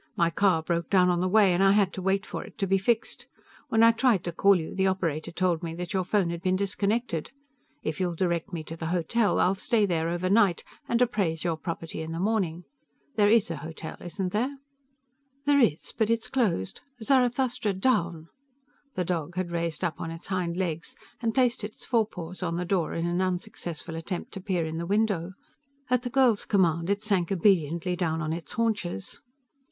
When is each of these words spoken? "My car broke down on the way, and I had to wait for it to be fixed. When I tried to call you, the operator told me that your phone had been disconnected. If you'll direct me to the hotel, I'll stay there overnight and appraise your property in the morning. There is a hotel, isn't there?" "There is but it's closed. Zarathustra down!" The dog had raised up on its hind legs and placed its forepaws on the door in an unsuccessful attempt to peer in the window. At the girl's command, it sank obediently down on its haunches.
"My 0.17 0.31
car 0.31 0.63
broke 0.63 0.89
down 0.89 1.09
on 1.09 1.19
the 1.21 1.29
way, 1.29 1.53
and 1.53 1.63
I 1.63 1.73
had 1.73 1.93
to 1.93 2.01
wait 2.01 2.25
for 2.25 2.43
it 2.43 2.57
to 2.57 2.65
be 2.65 2.79
fixed. 2.79 3.27
When 3.69 3.83
I 3.83 3.91
tried 3.91 4.23
to 4.23 4.31
call 4.31 4.55
you, 4.55 4.73
the 4.73 4.87
operator 4.87 5.31
told 5.31 5.61
me 5.61 5.75
that 5.75 5.93
your 5.93 6.03
phone 6.03 6.31
had 6.31 6.41
been 6.41 6.55
disconnected. 6.55 7.29
If 7.83 7.99
you'll 7.99 8.15
direct 8.15 8.51
me 8.51 8.63
to 8.63 8.75
the 8.75 8.87
hotel, 8.87 9.39
I'll 9.39 9.53
stay 9.53 9.85
there 9.85 10.09
overnight 10.09 10.63
and 10.89 10.99
appraise 11.03 11.43
your 11.43 11.55
property 11.55 12.01
in 12.01 12.13
the 12.13 12.19
morning. 12.19 12.63
There 13.15 13.29
is 13.29 13.51
a 13.51 13.57
hotel, 13.57 13.95
isn't 14.01 14.31
there?" 14.33 14.55
"There 15.45 15.59
is 15.59 15.93
but 15.95 16.09
it's 16.09 16.31
closed. 16.31 16.81
Zarathustra 17.03 17.73
down!" 17.73 18.27
The 18.95 19.05
dog 19.05 19.35
had 19.35 19.51
raised 19.51 19.83
up 19.83 20.01
on 20.01 20.09
its 20.09 20.25
hind 20.25 20.57
legs 20.57 20.95
and 21.21 21.31
placed 21.31 21.63
its 21.63 21.85
forepaws 21.85 22.41
on 22.41 22.55
the 22.55 22.65
door 22.65 22.95
in 22.95 23.05
an 23.05 23.21
unsuccessful 23.21 23.95
attempt 23.95 24.31
to 24.31 24.41
peer 24.41 24.65
in 24.65 24.79
the 24.79 24.87
window. 24.87 25.33
At 25.91 26.01
the 26.01 26.09
girl's 26.09 26.45
command, 26.45 26.89
it 26.89 27.03
sank 27.03 27.31
obediently 27.31 27.95
down 27.95 28.19
on 28.19 28.33
its 28.33 28.53
haunches. 28.53 29.21